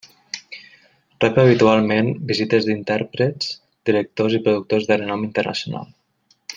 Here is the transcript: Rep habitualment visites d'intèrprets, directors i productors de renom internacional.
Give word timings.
Rep 1.25 1.37
habitualment 1.41 2.09
visites 2.31 2.67
d'intèrprets, 2.69 3.53
directors 3.91 4.39
i 4.39 4.43
productors 4.49 4.93
de 4.93 4.99
renom 5.03 5.29
internacional. 5.31 5.91